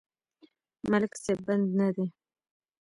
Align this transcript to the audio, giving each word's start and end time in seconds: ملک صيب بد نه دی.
ملک 0.89 1.13
صيب 1.23 1.39
بد 1.45 1.61
نه 1.77 1.87
دی. 1.95 2.05